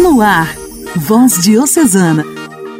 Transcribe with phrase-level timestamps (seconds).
[0.00, 0.56] No ar,
[0.96, 2.24] Voz Diocesana,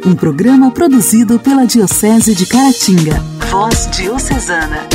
[0.03, 3.13] um programa produzido pela Diocese de Caratinga.
[3.51, 4.87] Voz Diocesana.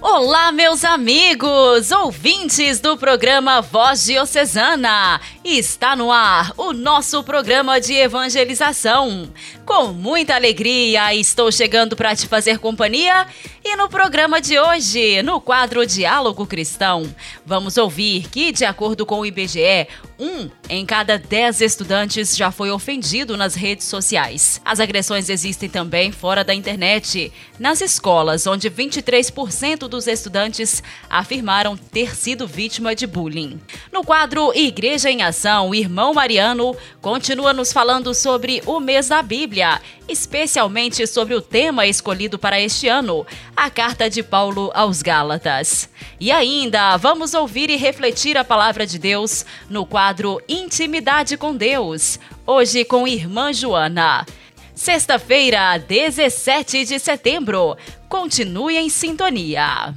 [0.00, 5.20] Olá, meus amigos, ouvintes do programa Voz Diocesana.
[5.44, 9.28] Está no ar o nosso programa de evangelização.
[9.66, 13.26] Com muita alegria, estou chegando para te fazer companhia
[13.64, 17.12] e no programa de hoje, no quadro Diálogo Cristão,
[17.44, 22.70] vamos ouvir que, de acordo com o IBGE, um em cada dez estudantes já foi
[22.70, 24.60] ofendido nas redes sociais.
[24.64, 32.16] As agressões existem também fora da internet, nas escolas, onde 23% dos estudantes afirmaram ter
[32.16, 33.60] sido vítima de bullying.
[33.92, 39.22] No quadro Igreja em Ação, o irmão Mariano continua nos falando sobre o mês da
[39.22, 43.26] Bíblia, especialmente sobre o tema escolhido para este ano,
[43.56, 45.88] a carta de Paulo aos Gálatas.
[46.20, 52.18] E ainda vamos ouvir e refletir a palavra de Deus no quadro Intimidade com Deus,
[52.46, 54.26] hoje com irmã Joana.
[54.74, 57.76] Sexta-feira, 17 de setembro.
[58.08, 59.94] Continue em sintonia.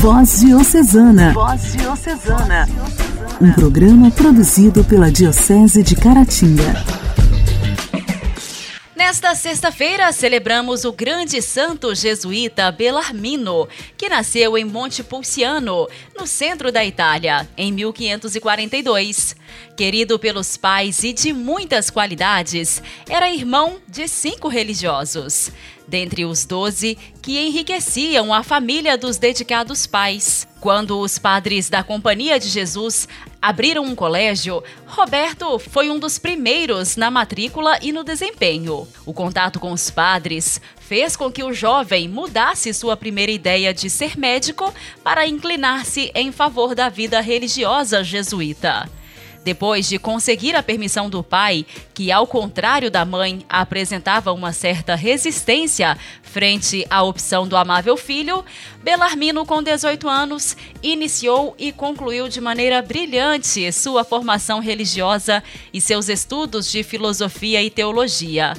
[0.00, 1.32] Voz Diocesana.
[1.32, 2.68] Voz Diocesana.
[3.40, 7.07] Um programa produzido pela Diocese de Caratinga.
[9.08, 16.84] Nesta sexta-feira, celebramos o grande santo jesuíta Belarmino, que nasceu em Montepulciano, no centro da
[16.84, 19.34] Itália, em 1542.
[19.74, 25.52] Querido pelos pais e de muitas qualidades, era irmão de cinco religiosos,
[25.88, 30.46] dentre os doze que enriqueciam a família dos dedicados pais.
[30.60, 33.08] Quando os padres da Companhia de Jesus
[33.40, 38.86] abriram um colégio, Roberto foi um dos primeiros na matrícula e no desempenho.
[39.06, 43.88] O contato com os padres fez com que o jovem mudasse sua primeira ideia de
[43.88, 48.90] ser médico para inclinar-se em favor da vida religiosa jesuíta.
[49.44, 54.94] Depois de conseguir a permissão do pai, que ao contrário da mãe apresentava uma certa
[54.94, 58.44] resistência frente à opção do amável filho,
[58.82, 65.42] Belarmino, com 18 anos, iniciou e concluiu de maneira brilhante sua formação religiosa
[65.72, 68.54] e seus estudos de filosofia e teologia.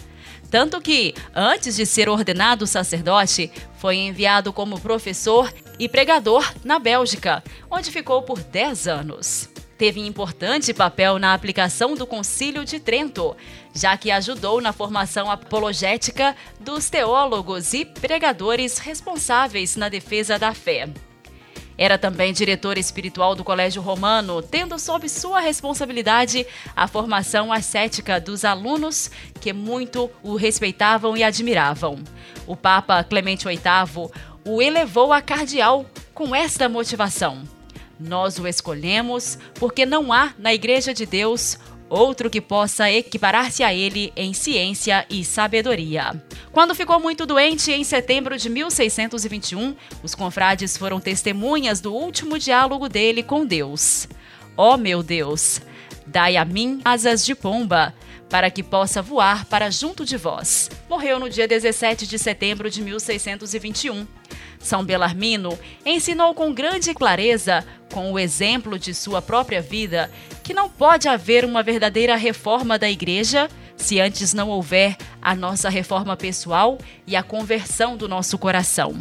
[0.50, 7.44] Tanto que, antes de ser ordenado sacerdote, foi enviado como professor e pregador na Bélgica,
[7.70, 9.49] onde ficou por 10 anos
[9.80, 13.34] teve importante papel na aplicação do Concílio de Trento,
[13.74, 20.90] já que ajudou na formação apologética dos teólogos e pregadores responsáveis na defesa da fé.
[21.78, 28.44] Era também diretor espiritual do Colégio Romano, tendo sob sua responsabilidade a formação ascética dos
[28.44, 29.10] alunos
[29.40, 32.04] que muito o respeitavam e admiravam.
[32.46, 34.12] O Papa Clemente VIII
[34.46, 37.59] o elevou a cardeal com esta motivação
[38.00, 41.58] nós o escolhemos porque não há na Igreja de Deus
[41.90, 46.22] outro que possa equiparar-se a ele em ciência e sabedoria.
[46.52, 52.88] Quando ficou muito doente, em setembro de 1621, os confrades foram testemunhas do último diálogo
[52.88, 54.08] dele com Deus.
[54.56, 55.62] Ó oh, meu Deus,
[56.06, 57.94] dai a mim asas de pomba,
[58.30, 60.70] para que possa voar para junto de vós.
[60.88, 64.06] Morreu no dia 17 de setembro de 1621.
[64.60, 70.12] São Belarmino ensinou com grande clareza, com o exemplo de sua própria vida,
[70.44, 75.70] que não pode haver uma verdadeira reforma da Igreja se antes não houver a nossa
[75.70, 78.96] reforma pessoal e a conversão do nosso coração.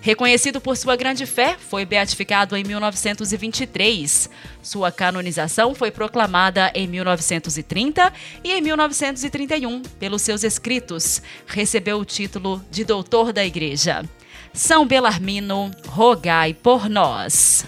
[0.00, 4.28] Reconhecido por sua grande fé, foi beatificado em 1923.
[4.62, 8.12] Sua canonização foi proclamada em 1930
[8.42, 14.04] e em 1931, pelos seus escritos, recebeu o título de Doutor da Igreja.
[14.52, 17.64] São Belarmino, rogai por nós.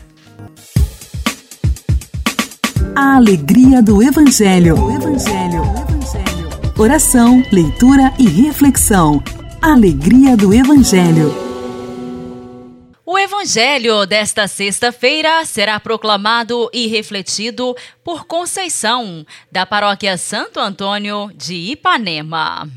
[2.94, 4.74] A alegria do Evangelho.
[4.82, 5.62] O Evangelho.
[5.62, 5.95] O Evangelho.
[6.78, 9.24] Oração, leitura e reflexão.
[9.62, 11.34] Alegria do Evangelho.
[13.06, 17.74] O Evangelho desta sexta-feira será proclamado e refletido
[18.04, 22.68] por Conceição, da Paróquia Santo Antônio de Ipanema.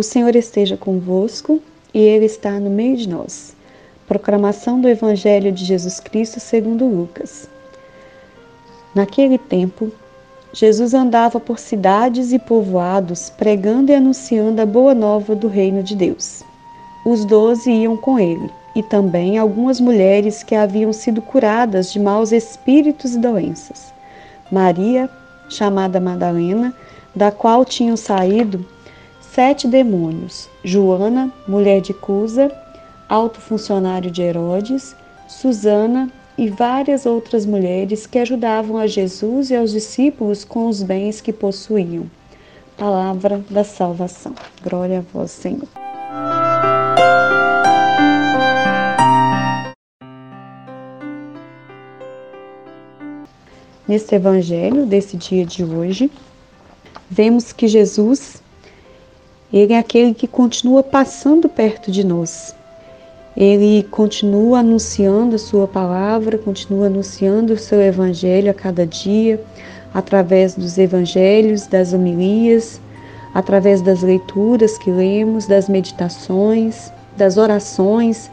[0.00, 1.60] O Senhor esteja convosco
[1.92, 3.54] e Ele está no meio de nós.
[4.08, 7.50] Proclamação do Evangelho de Jesus Cristo segundo Lucas.
[8.94, 9.92] Naquele tempo,
[10.54, 15.94] Jesus andava por cidades e povoados, pregando e anunciando a boa nova do reino de
[15.94, 16.42] Deus.
[17.04, 22.32] Os doze iam com ele, e também algumas mulheres que haviam sido curadas de maus
[22.32, 23.92] espíritos e doenças.
[24.50, 25.10] Maria,
[25.50, 26.74] chamada Madalena,
[27.14, 28.64] da qual tinham saído
[29.40, 32.52] sete demônios: Joana, mulher de Cusa,
[33.08, 34.94] alto funcionário de Herodes,
[35.26, 41.22] Susana, e várias outras mulheres que ajudavam a Jesus e aos discípulos com os bens
[41.22, 42.04] que possuíam.
[42.76, 44.34] Palavra da salvação.
[44.62, 45.66] Glória a vós, Senhor.
[53.88, 56.10] Neste evangelho desse dia de hoje,
[57.10, 58.39] vemos que Jesus
[59.52, 62.54] ele é aquele que continua passando perto de nós.
[63.36, 69.42] Ele continua anunciando a sua palavra, continua anunciando o seu evangelho a cada dia,
[69.92, 72.80] através dos evangelhos, das homilias,
[73.34, 78.30] através das leituras que lemos, das meditações, das orações,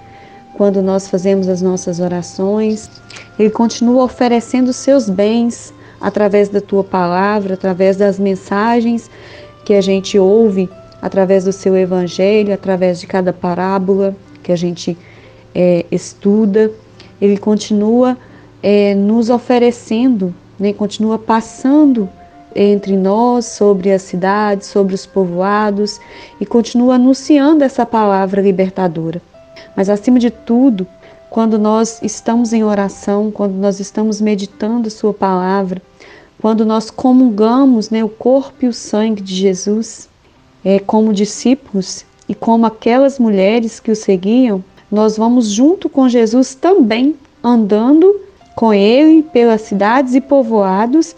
[0.55, 2.89] quando nós fazemos as nossas orações.
[3.37, 9.09] Ele continua oferecendo seus bens através da tua palavra, através das mensagens
[9.65, 10.69] que a gente ouve,
[11.07, 14.97] através do seu evangelho, através de cada parábola que a gente
[15.55, 16.71] é, estuda,
[17.19, 18.17] ele continua
[18.61, 22.07] é, nos oferecendo, né, continua passando
[22.55, 25.99] entre nós sobre as cidades, sobre os povoados
[26.39, 29.21] e continua anunciando essa palavra libertadora.
[29.75, 30.87] Mas acima de tudo,
[31.29, 35.81] quando nós estamos em oração, quando nós estamos meditando Sua palavra,
[36.41, 40.09] quando nós comungamos né, o corpo e o sangue de Jesus,
[40.63, 46.55] é, como discípulos, e como aquelas mulheres que o seguiam, nós vamos junto com Jesus
[46.55, 48.19] também andando
[48.55, 51.15] com ele pelas cidades e povoados,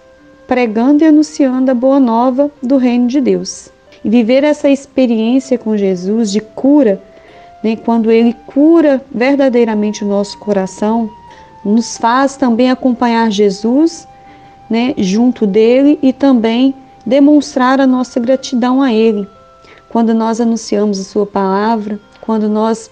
[0.47, 3.69] pregando e anunciando a boa nova do reino de Deus.
[4.03, 7.01] E viver essa experiência com Jesus de cura,
[7.63, 11.09] né, quando ele cura verdadeiramente o nosso coração,
[11.63, 14.07] nos faz também acompanhar Jesus
[14.69, 16.73] né, junto dele e também
[17.09, 19.27] demonstrar a nossa gratidão a ele.
[19.89, 22.89] Quando nós anunciamos a Sua palavra, quando nós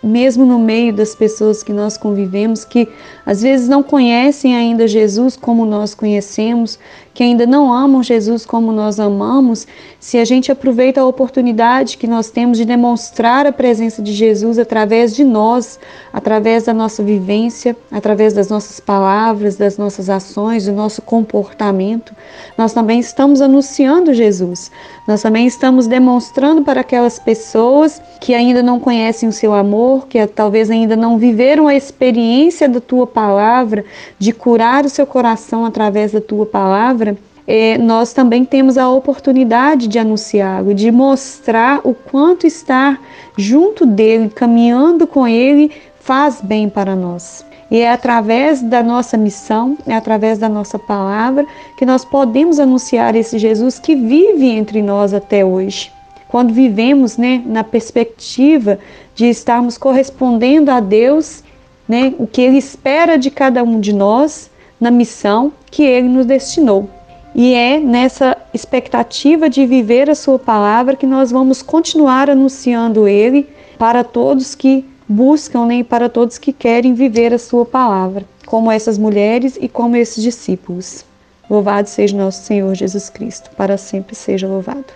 [0.00, 2.88] mesmo no meio das pessoas que nós convivemos, que
[3.26, 6.78] às vezes não conhecem ainda Jesus como nós conhecemos,
[7.18, 9.66] que ainda não amam Jesus como nós amamos,
[9.98, 14.56] se a gente aproveita a oportunidade que nós temos de demonstrar a presença de Jesus
[14.56, 15.80] através de nós,
[16.12, 22.14] através da nossa vivência, através das nossas palavras, das nossas ações, do nosso comportamento,
[22.56, 24.70] nós também estamos anunciando Jesus.
[25.04, 30.24] Nós também estamos demonstrando para aquelas pessoas que ainda não conhecem o seu amor, que
[30.28, 33.84] talvez ainda não viveram a experiência da tua palavra,
[34.18, 37.07] de curar o seu coração através da tua palavra,
[37.50, 43.00] é, nós também temos a oportunidade de anunciá-lo, de mostrar o quanto estar
[43.38, 47.42] junto dele, caminhando com ele, faz bem para nós.
[47.70, 51.46] E é através da nossa missão, é através da nossa palavra,
[51.78, 55.90] que nós podemos anunciar esse Jesus que vive entre nós até hoje
[56.28, 58.78] quando vivemos né, na perspectiva
[59.14, 61.42] de estarmos correspondendo a Deus,
[61.88, 66.26] né, o que Ele espera de cada um de nós na missão que Ele nos
[66.26, 66.97] destinou.
[67.40, 73.48] E é nessa expectativa de viver a Sua palavra que nós vamos continuar anunciando Ele
[73.78, 78.98] para todos que buscam, né, para todos que querem viver a Sua palavra, como essas
[78.98, 81.04] mulheres e como esses discípulos.
[81.48, 84.86] Louvado seja nosso Senhor Jesus Cristo, para sempre seja louvado.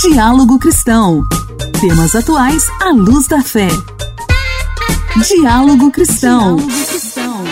[0.00, 1.24] Diálogo Cristão.
[1.80, 3.68] Temas atuais à luz da fé.
[5.28, 6.56] Diálogo Cristão.
[6.56, 7.44] Diálogo Cristão.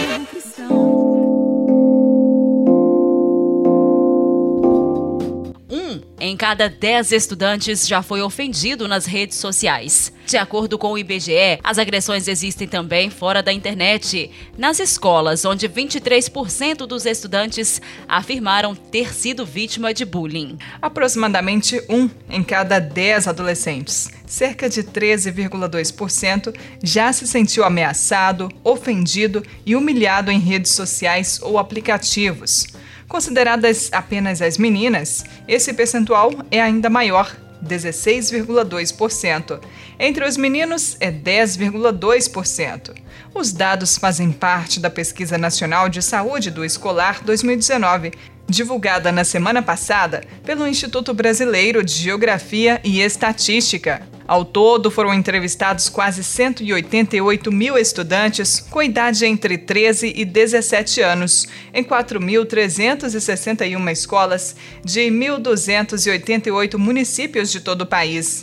[5.71, 10.13] Um em cada dez estudantes já foi ofendido nas redes sociais.
[10.27, 14.29] De acordo com o IBGE, as agressões existem também fora da internet,
[14.59, 20.59] nas escolas, onde 23% dos estudantes afirmaram ter sido vítima de bullying.
[20.83, 29.75] Aproximadamente um em cada 10 adolescentes, cerca de 13,2%, já se sentiu ameaçado, ofendido e
[29.77, 32.67] humilhado em redes sociais ou aplicativos.
[33.09, 39.61] Consideradas apenas as meninas, esse percentual é ainda maior, 16,2%.
[39.99, 42.95] Entre os meninos, é 10,2%.
[43.35, 48.13] Os dados fazem parte da Pesquisa Nacional de Saúde do Escolar 2019,
[48.49, 54.16] divulgada na semana passada pelo Instituto Brasileiro de Geografia e Estatística.
[54.29, 61.47] Ao todo, foram entrevistados quase 188 mil estudantes com idade entre 13 e 17 anos,
[61.73, 68.43] em 4.361 escolas de 1.288 municípios de todo o país.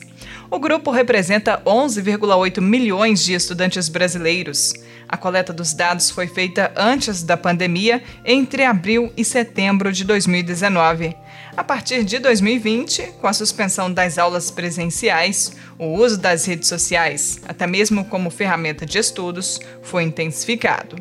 [0.50, 4.74] O grupo representa 11,8 milhões de estudantes brasileiros.
[5.10, 11.23] A coleta dos dados foi feita antes da pandemia, entre abril e setembro de 2019.
[11.56, 17.40] A partir de 2020, com a suspensão das aulas presenciais, o uso das redes sociais,
[17.48, 20.98] até mesmo como ferramenta de estudos, foi intensificado.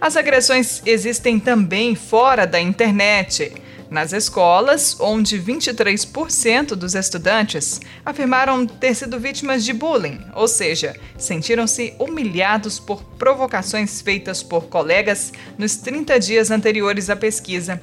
[0.00, 3.52] As agressões existem também fora da internet.
[3.88, 11.94] Nas escolas, onde 23% dos estudantes afirmaram ter sido vítimas de bullying, ou seja, sentiram-se
[11.98, 17.80] humilhados por provocações feitas por colegas nos 30 dias anteriores à pesquisa.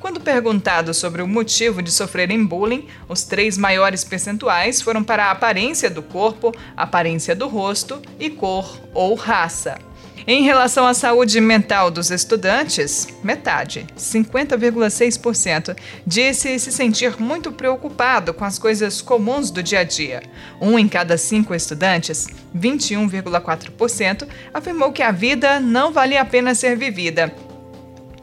[0.00, 5.30] Quando perguntado sobre o motivo de sofrerem bullying, os três maiores percentuais foram para a
[5.32, 9.78] aparência do corpo, aparência do rosto e cor ou raça.
[10.30, 15.74] Em relação à saúde mental dos estudantes, metade, 50,6%,
[16.06, 20.22] disse se sentir muito preocupado com as coisas comuns do dia a dia.
[20.60, 26.76] Um em cada cinco estudantes, 21,4%, afirmou que a vida não vale a pena ser
[26.76, 27.34] vivida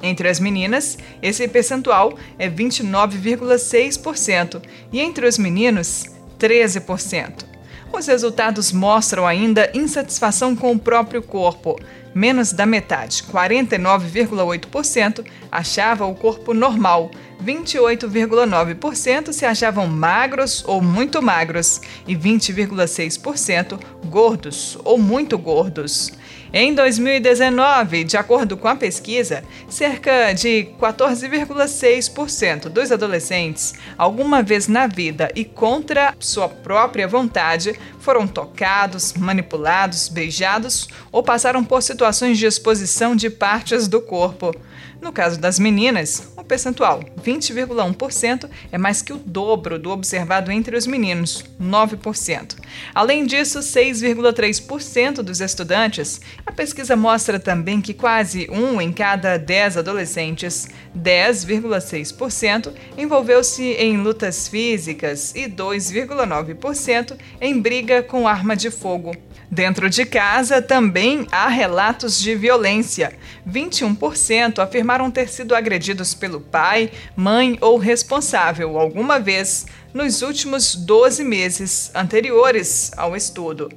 [0.06, 6.06] entre as meninas, esse percentual é 29,6% e entre os meninos,
[6.40, 7.46] 13%.
[7.92, 11.80] Os resultados mostram ainda insatisfação com o próprio corpo.
[12.14, 17.12] Menos da metade, 49,8%, achava o corpo normal,
[17.44, 26.14] 28,9% se achavam magros ou muito magros e 20,6% gordos ou muito gordos.
[26.58, 34.88] Em 2019, de acordo com a pesquisa, cerca de 14,6% dos adolescentes, alguma vez na
[34.88, 42.46] vida e contra sua própria vontade, foram tocados, manipulados, beijados ou passaram por situações de
[42.46, 44.56] exposição de partes do corpo.
[45.02, 50.76] No caso das meninas, o percentual, 20,1%, é mais que o dobro do observado entre
[50.76, 52.56] os meninos, 9%.
[52.94, 56.22] Além disso, 6,3% dos estudantes.
[56.46, 64.48] A pesquisa mostra também que quase um em cada 10 adolescentes, 10,6%, envolveu-se em lutas
[64.48, 69.16] físicas e 2,9% em briga com arma de fogo.
[69.50, 73.14] Dentro de casa também há relatos de violência.
[73.48, 81.24] 21% afirmaram ter sido agredidos pelo pai, mãe ou responsável alguma vez nos últimos 12
[81.24, 83.72] meses anteriores ao estudo.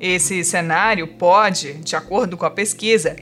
[0.00, 3.14] Esse cenário pode, de acordo com a pesquisa,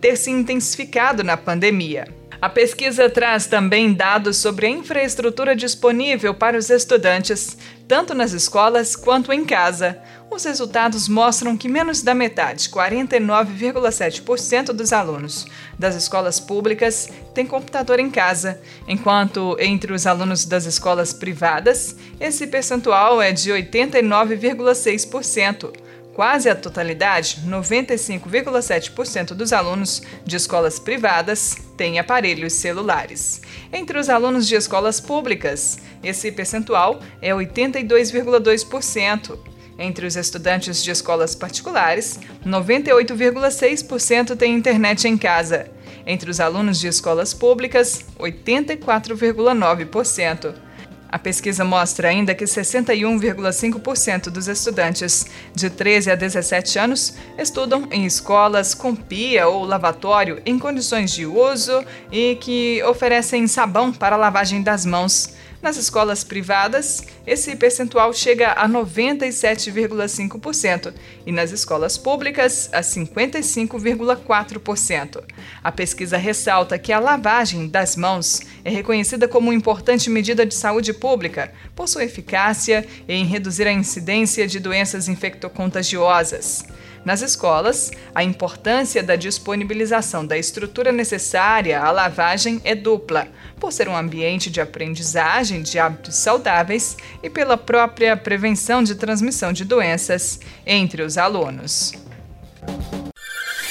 [0.00, 2.08] ter se intensificado na pandemia.
[2.40, 8.96] A pesquisa traz também dados sobre a infraestrutura disponível para os estudantes, tanto nas escolas
[8.96, 9.98] quanto em casa.
[10.30, 15.46] Os resultados mostram que menos da metade, 49,7% dos alunos
[15.78, 22.46] das escolas públicas têm computador em casa, enquanto entre os alunos das escolas privadas, esse
[22.46, 25.72] percentual é de 89,6%.
[26.14, 33.42] Quase a totalidade, 95,7% dos alunos de escolas privadas têm aparelhos celulares.
[33.72, 39.47] Entre os alunos de escolas públicas, esse percentual é 82,2%.
[39.78, 45.70] Entre os estudantes de escolas particulares, 98,6% têm internet em casa.
[46.04, 50.66] Entre os alunos de escolas públicas, 84,9%.
[51.10, 58.04] A pesquisa mostra ainda que 61,5% dos estudantes de 13 a 17 anos estudam em
[58.04, 61.82] escolas com pia ou lavatório em condições de uso
[62.12, 65.37] e que oferecem sabão para lavagem das mãos.
[65.60, 70.94] Nas escolas privadas, esse percentual chega a 97,5%
[71.26, 75.24] e nas escolas públicas a 55,4%.
[75.62, 80.54] A pesquisa ressalta que a lavagem das mãos é reconhecida como uma importante medida de
[80.54, 86.66] saúde pública por sua eficácia em reduzir a incidência de doenças infectocontagiosas.
[87.04, 93.88] Nas escolas, a importância da disponibilização da estrutura necessária à lavagem é dupla, por ser
[93.88, 100.40] um ambiente de aprendizagem de hábitos saudáveis e pela própria prevenção de transmissão de doenças
[100.66, 101.92] entre os alunos.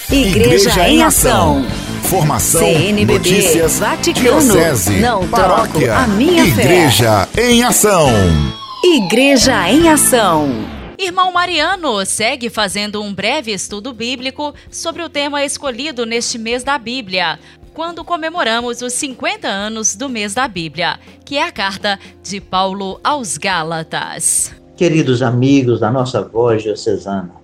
[0.10, 1.65] Igreja, Igreja em Ação.
[2.03, 7.51] Formação, CNBB, notícias, Vaticano, diocese, não paróquia, troco a minha Igreja fé.
[7.51, 8.10] em Ação.
[8.82, 10.48] Igreja em Ação.
[10.98, 16.77] Irmão Mariano segue fazendo um breve estudo bíblico sobre o tema escolhido neste mês da
[16.77, 17.38] Bíblia,
[17.77, 23.00] quando comemoramos os 50 anos do mês da Bíblia, que é a carta de Paulo
[23.03, 24.51] aos Gálatas.
[24.75, 27.36] Queridos amigos da nossa voz diocesana,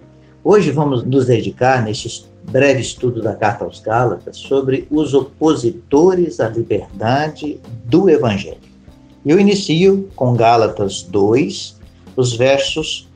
[0.43, 6.49] hoje vamos nos dedicar neste breve estudo da Carta aos Gálatas sobre os opositores à
[6.49, 8.57] liberdade do Evangelho.
[9.23, 11.79] Eu inicio com Gálatas 2,
[12.15, 13.07] os versos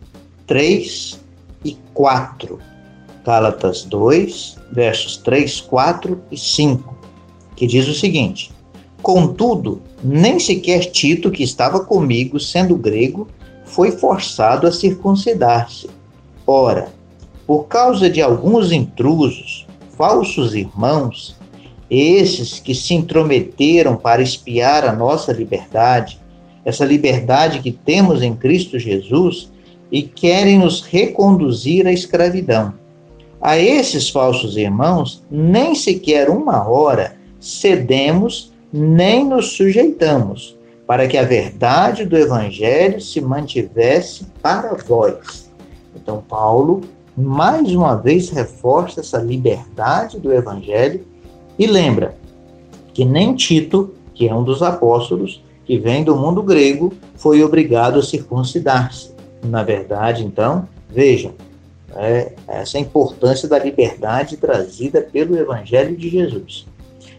[0.45, 1.19] 3
[1.65, 2.59] e 4.
[3.25, 6.97] Gálatas 2, versos 3, 4 e 5,
[7.58, 8.52] que diz o seguinte:
[9.02, 13.28] Contudo, nem sequer Tito, que estava comigo, sendo grego,
[13.66, 15.90] foi forçado a circuncidar-se.
[16.46, 16.88] Ora,
[17.46, 21.36] por causa de alguns intrusos, falsos irmãos,
[21.90, 26.20] esses que se intrometeram para espiar a nossa liberdade,
[26.64, 29.52] essa liberdade que temos em Cristo Jesus,
[29.92, 32.74] e querem nos reconduzir à escravidão.
[33.42, 37.16] A esses falsos irmãos, nem sequer uma hora
[37.48, 45.51] cedemos nem nos sujeitamos, para que a verdade do Evangelho se mantivesse para vós.
[45.96, 46.82] Então, Paulo,
[47.16, 51.06] mais uma vez, reforça essa liberdade do Evangelho
[51.58, 52.16] e lembra
[52.94, 58.00] que nem Tito, que é um dos apóstolos, que vem do mundo grego, foi obrigado
[58.00, 59.12] a circuncidar-se.
[59.44, 61.34] Na verdade, então, vejam,
[61.96, 66.68] é, essa importância da liberdade trazida pelo Evangelho de Jesus.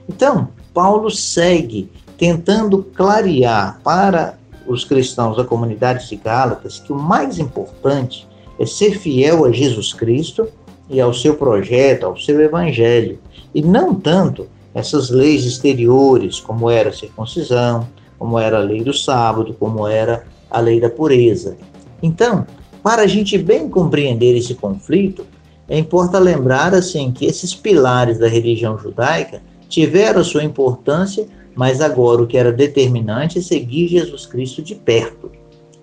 [0.09, 7.39] Então, Paulo segue tentando clarear para os cristãos da comunidade de Gálatas que o mais
[7.39, 8.27] importante
[8.59, 10.49] é ser fiel a Jesus Cristo
[10.91, 13.19] e ao seu projeto, ao seu evangelho,
[13.55, 17.89] e não tanto essas leis exteriores, como era a circuncisão,
[18.19, 21.57] como era a lei do sábado, como era a lei da pureza.
[22.03, 22.47] Então,
[22.83, 25.27] para a gente bem compreender esse conflito,
[25.69, 32.23] é importante lembrar assim que esses pilares da religião judaica tiveram sua importância, mas agora
[32.23, 35.31] o que era determinante é seguir Jesus Cristo de perto.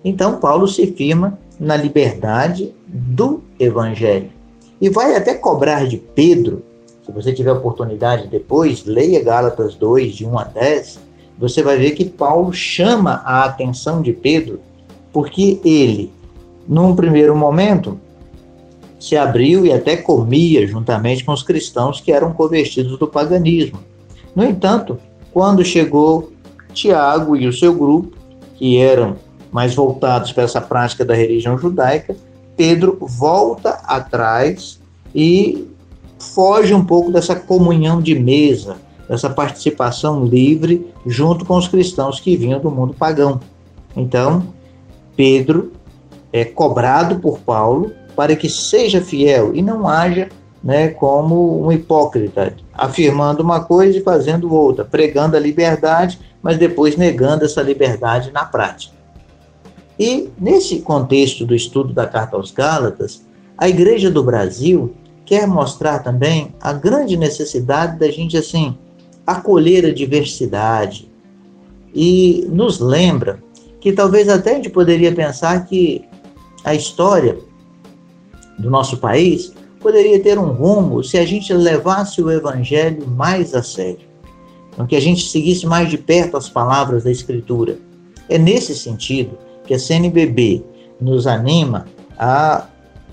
[0.04, 4.30] Então, Paulo se firma na liberdade do Evangelho.
[4.80, 6.64] E vai até cobrar de Pedro,
[7.06, 11.00] se você tiver oportunidade depois, leia Gálatas 2, de 1 a 10,
[11.38, 14.60] você vai ver que Paulo chama a atenção de Pedro,
[15.12, 16.12] porque ele,
[16.68, 18.00] num primeiro momento,
[19.06, 23.78] se abriu e até comia juntamente com os cristãos que eram convertidos do paganismo.
[24.36, 24.98] No entanto,
[25.32, 26.32] quando chegou
[26.74, 28.18] Tiago e o seu grupo,
[28.56, 29.16] que eram
[29.52, 32.16] mais voltados para essa prática da religião judaica,
[32.58, 34.80] Pedro volta atrás
[35.14, 35.68] e
[36.18, 42.36] foge um pouco dessa comunhão de mesa, dessa participação livre junto com os cristãos que
[42.36, 43.40] vinham do mundo pagão.
[43.96, 44.48] Então,
[45.16, 45.74] Pedro
[46.34, 50.30] é cobrado por Paulo para que seja fiel e não haja
[50.64, 56.98] né, como um hipócrita, afirmando uma coisa e fazendo outra, pregando a liberdade, mas depois
[56.98, 58.96] negando essa liberdade na prática.
[60.00, 63.24] E nesse contexto do estudo da Carta aos Gálatas,
[63.58, 68.78] a Igreja do Brasil quer mostrar também a grande necessidade da gente assim
[69.26, 71.10] acolher a diversidade
[71.94, 73.40] e nos lembra
[73.80, 76.04] que talvez até a gente poderia pensar que
[76.64, 77.38] a história
[78.58, 83.62] do nosso país poderia ter um rumo se a gente levasse o evangelho mais a
[83.62, 84.08] sério,
[84.76, 87.78] então, que a gente seguisse mais de perto as palavras da Escritura.
[88.28, 90.64] É nesse sentido que a CNBB
[91.00, 91.86] nos anima
[92.18, 92.66] a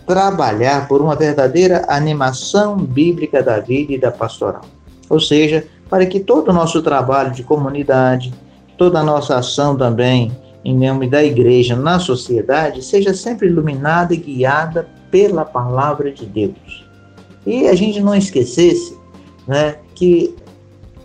[0.07, 4.63] trabalhar por uma verdadeira animação bíblica da vida e da pastoral.
[5.09, 8.33] Ou seja, para que todo o nosso trabalho de comunidade,
[8.77, 10.33] toda a nossa ação também
[10.65, 16.85] em nome da igreja na sociedade seja sempre iluminada e guiada pela palavra de Deus.
[17.47, 18.97] E a gente não esquecesse
[19.47, 20.35] né, que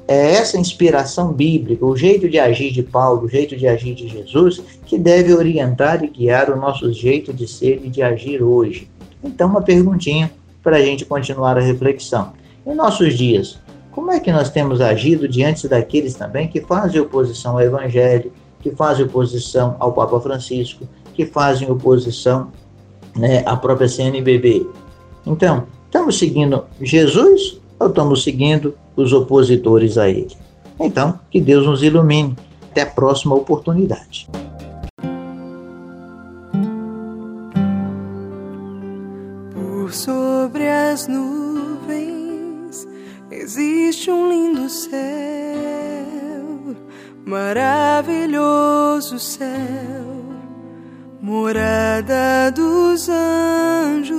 [0.08, 4.08] é essa inspiração bíblica, o jeito de agir de Paulo, o jeito de agir de
[4.08, 8.90] Jesus, que deve orientar e guiar o nosso jeito de ser e de agir hoje.
[9.22, 10.32] Então, uma perguntinha
[10.64, 12.32] para a gente continuar a reflexão.
[12.66, 13.60] Em nossos dias,
[13.92, 18.72] como é que nós temos agido diante daqueles também que fazem oposição ao Evangelho, que
[18.72, 22.52] fazem oposição ao Papa Francisco, que fazem oposição
[23.18, 24.68] né, à própria CNBB.
[25.26, 30.36] Então, estamos seguindo Jesus ou estamos seguindo os opositores a ele?
[30.80, 32.36] Então, que Deus nos ilumine.
[32.72, 34.30] Até a próxima oportunidade.
[39.54, 42.88] Por sobre as nuvens
[43.32, 44.96] existe um lindo céu,
[47.26, 50.27] maravilhoso céu
[51.28, 54.16] morada dos anjos.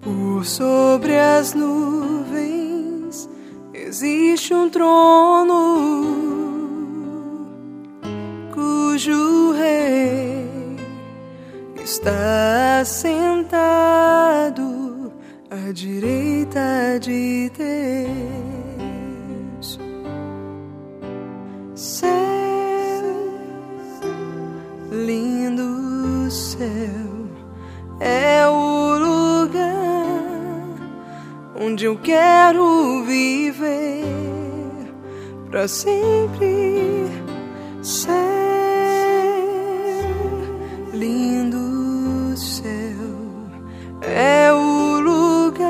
[0.00, 3.28] Por sobre as nuvens
[3.74, 6.06] existe um trono
[8.54, 9.52] cujo
[11.84, 13.52] está sentado
[15.50, 17.76] à direita de Deus.
[31.76, 34.02] Onde eu quero viver
[35.50, 36.86] para sempre.
[42.36, 42.68] Céu,
[44.02, 45.64] é o lugar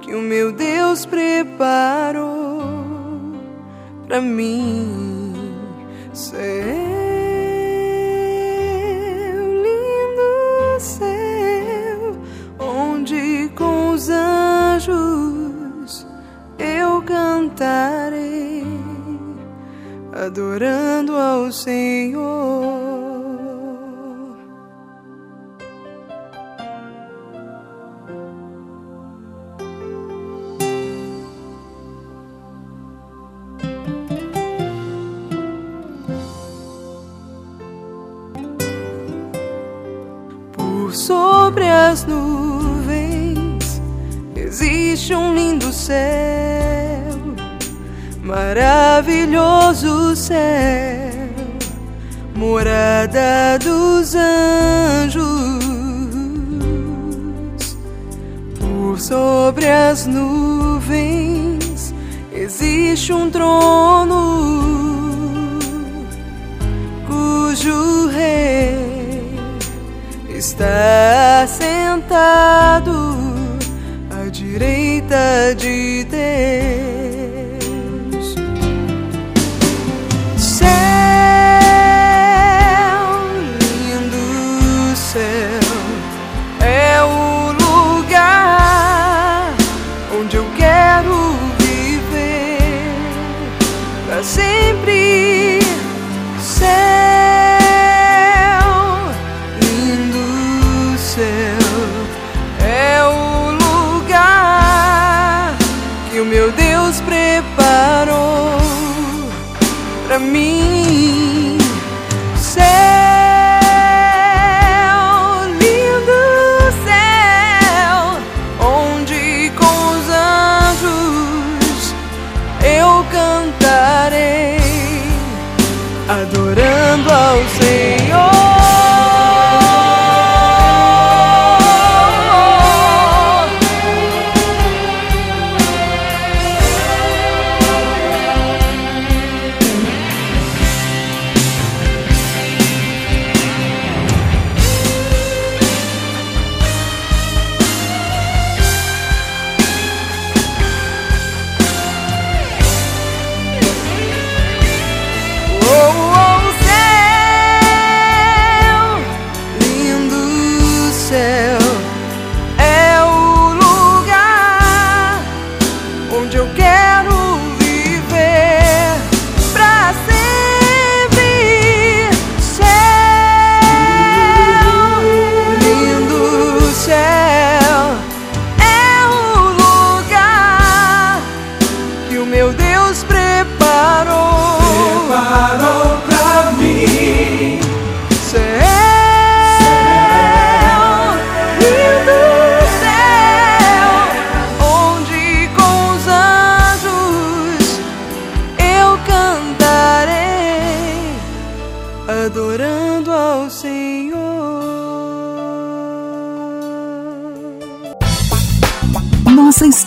[0.00, 2.62] que o meu Deus preparou
[4.06, 4.61] para mim.
[41.52, 43.82] Sobre as nuvens
[44.34, 47.18] existe um lindo céu,
[48.22, 51.20] maravilhoso céu,
[52.34, 55.26] morada dos anjos.
[58.58, 61.92] Por sobre as nuvens
[62.32, 64.22] existe um trono
[67.06, 68.72] cujo rei
[70.34, 71.21] está
[71.62, 72.96] sentado
[74.10, 75.71] à direita de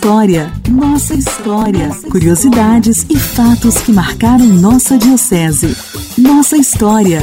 [0.06, 5.76] história, nossa história, curiosidades e fatos que marcaram nossa diocese.
[6.18, 7.22] Nossa história.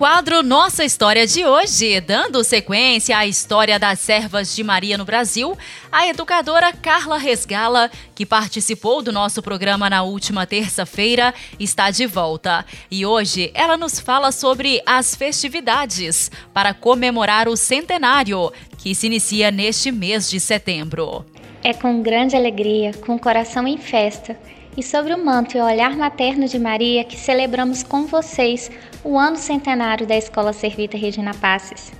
[0.00, 5.54] Quadro Nossa História de hoje, dando sequência à história das servas de Maria no Brasil,
[5.92, 12.64] a educadora Carla Resgala, que participou do nosso programa na última terça-feira, está de volta.
[12.90, 19.50] E hoje ela nos fala sobre as festividades para comemorar o centenário, que se inicia
[19.50, 21.26] neste mês de setembro.
[21.62, 24.34] É com grande alegria, com o coração em festa
[24.76, 28.70] e sobre o manto e o olhar materno de Maria que celebramos com vocês
[29.02, 31.90] o ano centenário da Escola Servita Regina Passes.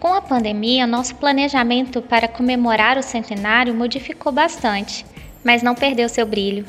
[0.00, 5.04] Com a pandemia, nosso planejamento para comemorar o centenário modificou bastante,
[5.44, 6.64] mas não perdeu seu brilho.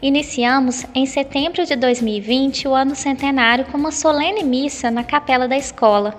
[0.00, 5.56] Iniciamos em setembro de 2020 o ano centenário com uma solene missa na capela da
[5.56, 6.16] escola,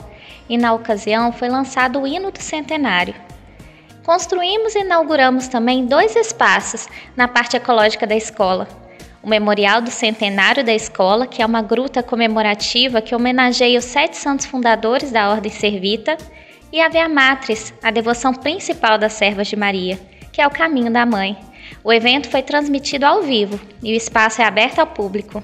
[0.49, 3.15] e na ocasião foi lançado o hino do centenário.
[4.03, 8.67] Construímos e inauguramos também dois espaços na parte ecológica da escola.
[9.27, 14.15] O Memorial do Centenário da Escola, que é uma gruta comemorativa que homenageia os sete
[14.15, 16.15] santos fundadores da Ordem Servita,
[16.71, 19.99] e a Via Matris, a devoção principal das servas de Maria,
[20.31, 21.37] que é o caminho da Mãe.
[21.83, 25.43] O evento foi transmitido ao vivo e o espaço é aberto ao público.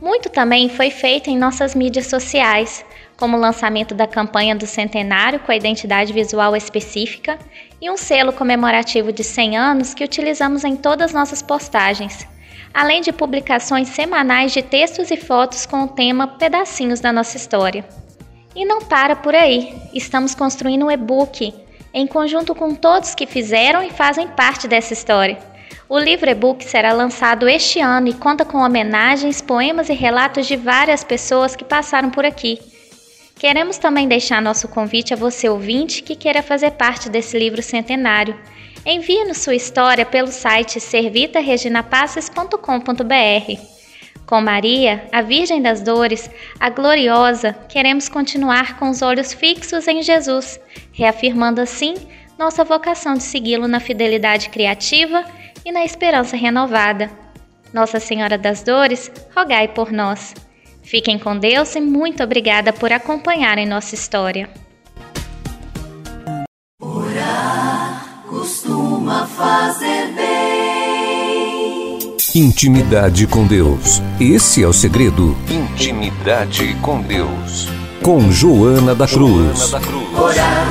[0.00, 2.82] Muito também foi feito em nossas mídias sociais,
[3.14, 7.38] como o lançamento da campanha do centenário com a identidade visual específica
[7.78, 12.26] e um selo comemorativo de 100 anos que utilizamos em todas nossas postagens,
[12.76, 17.82] além de publicações semanais de textos e fotos com o tema Pedacinhos da Nossa História.
[18.54, 21.54] E não para por aí, estamos construindo um e-book
[21.94, 25.38] em conjunto com todos que fizeram e fazem parte dessa história.
[25.88, 30.56] O livro e-book será lançado este ano e conta com homenagens, poemas e relatos de
[30.56, 32.58] várias pessoas que passaram por aqui.
[33.36, 38.38] Queremos também deixar nosso convite a você ouvinte que queira fazer parte desse livro centenário.
[38.88, 43.60] Envie-nos sua história pelo site servitareginapasses.com.br.
[44.24, 50.02] Com Maria, a Virgem das Dores, a Gloriosa, queremos continuar com os olhos fixos em
[50.02, 50.60] Jesus,
[50.92, 51.96] reafirmando assim
[52.38, 55.24] nossa vocação de segui-lo na fidelidade criativa
[55.64, 57.10] e na esperança renovada.
[57.72, 60.32] Nossa Senhora das Dores, rogai por nós.
[60.84, 64.48] Fiquem com Deus e muito obrigada por acompanharem nossa história.
[68.46, 71.98] Costuma fazer bem.
[72.32, 74.00] Intimidade com Deus.
[74.20, 75.36] Esse é o segredo.
[75.50, 77.66] Intimidade com Deus.
[78.04, 79.58] Com Joana da Cruz.
[79.58, 80.16] Joana da Cruz.
[80.16, 80.68] Orar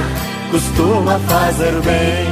[0.49, 2.27] costuma fazer bem.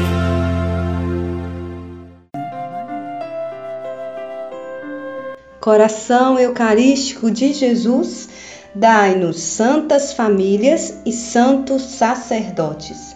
[5.59, 8.29] Coração Eucarístico de Jesus,
[8.73, 13.12] dai-nos santas famílias e santos sacerdotes.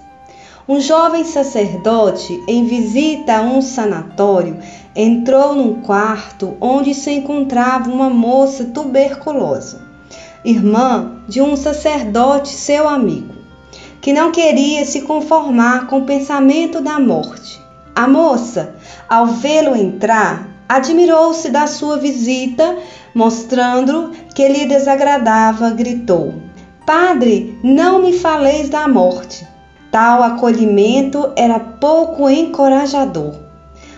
[0.70, 4.58] Um jovem sacerdote, em visita a um sanatório,
[4.94, 9.80] entrou num quarto onde se encontrava uma moça tuberculosa,
[10.44, 13.34] irmã de um sacerdote seu amigo,
[14.02, 17.62] que não queria se conformar com o pensamento da morte.
[17.96, 18.76] A moça,
[19.08, 22.78] ao vê-lo entrar, admirou-se da sua visita,
[23.16, 26.34] mostrando que lhe desagradava, gritou:
[26.86, 29.48] Padre, não me faleis da morte.
[30.00, 33.34] Tal acolhimento era pouco encorajador.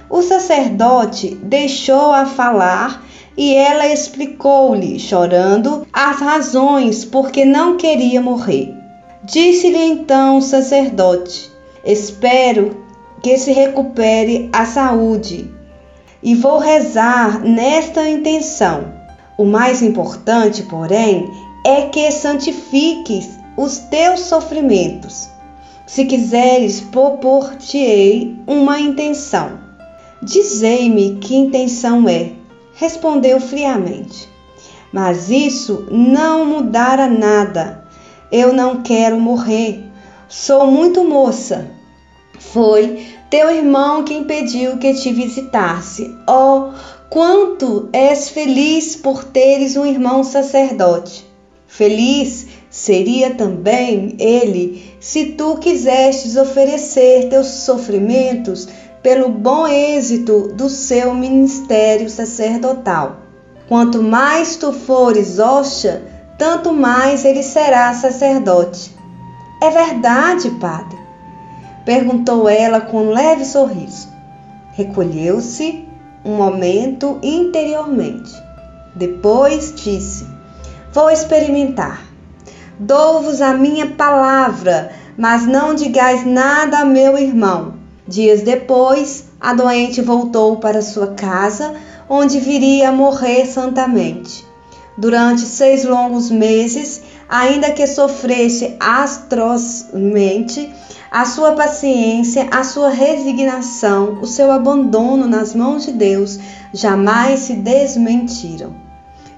[0.10, 3.04] O sacerdote deixou-a falar
[3.36, 8.74] e ela explicou-lhe, chorando, as razões por que não queria morrer.
[9.26, 11.52] Disse-lhe então o sacerdote:
[11.84, 12.82] Espero
[13.22, 15.54] que se recupere a saúde
[16.24, 18.86] e vou rezar nesta intenção.
[19.38, 21.30] O mais importante, porém,
[21.66, 25.38] é que santifiques os teus sofrimentos
[25.89, 29.60] se quiseres, propor-te-ei uma intenção.
[30.21, 32.34] Dizei-me que intenção é,
[32.75, 34.30] respondeu friamente.
[34.93, 37.84] Mas isso não mudará nada.
[38.32, 39.84] Eu não quero morrer.
[40.28, 41.71] Sou muito moça.
[42.38, 46.15] Foi teu irmão que impediu que te visitasse.
[46.30, 46.69] Oh,
[47.10, 51.28] quanto és feliz por teres um irmão sacerdote.
[51.65, 58.67] Feliz seria também ele se tu quisestes oferecer teus sofrimentos
[59.01, 63.17] pelo bom êxito do seu ministério sacerdotal.
[63.67, 66.03] Quanto mais tu fores hóstia,
[66.38, 68.95] tanto mais ele será sacerdote.
[69.62, 70.97] É verdade, padre?
[71.86, 74.08] Perguntou ela com um leve sorriso.
[74.73, 75.88] Recolheu-se
[76.23, 78.32] um momento interiormente.
[78.95, 80.27] Depois disse:
[80.93, 82.09] Vou experimentar.
[82.82, 87.74] Dou-vos a minha palavra, mas não digais nada a meu irmão.
[88.08, 91.76] Dias depois, a doente voltou para sua casa,
[92.08, 94.46] onde viria a morrer santamente.
[94.98, 100.74] Durante seis longos meses, ainda que sofresse atrozmente,
[101.12, 106.39] a sua paciência, a sua resignação, o seu abandono nas mãos de Deus
[106.74, 108.88] jamais se desmentiram.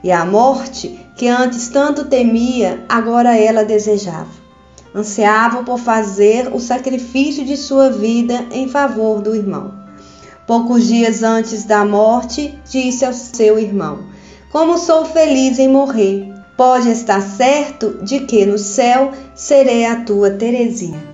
[0.04, 4.42] E a morte que antes tanto temia, agora ela desejava.
[4.94, 9.74] Ansiava por fazer o sacrifício de sua vida em favor do irmão.
[10.48, 14.00] Poucos dias antes da morte, disse ao seu irmão:
[14.52, 16.34] Como sou feliz em morrer!
[16.58, 21.11] Pode estar certo de que no céu serei a tua Terezinha.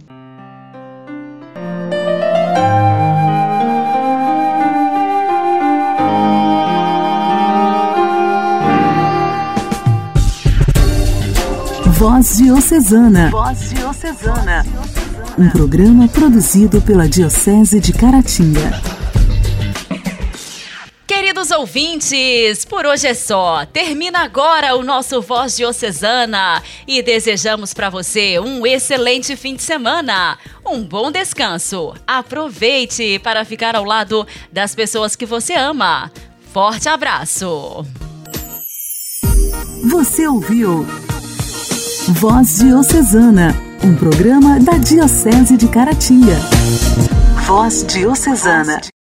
[11.98, 13.32] Voz Diocesana.
[13.32, 14.64] Voz Diocesana.
[15.36, 18.80] Um programa produzido pela Diocese de Caratinga.
[21.08, 23.66] Queridos ouvintes, por hoje é só.
[23.66, 30.38] Termina agora o nosso Voz Diocesana e desejamos para você um excelente fim de semana,
[30.64, 31.96] um bom descanso.
[32.06, 36.12] Aproveite para ficar ao lado das pessoas que você ama.
[36.54, 37.84] Forte abraço.
[39.90, 40.86] Você ouviu
[42.10, 46.38] Voz Diocesana, um programa da Diocese de Caratinga.
[47.46, 48.80] Voz Diocesana.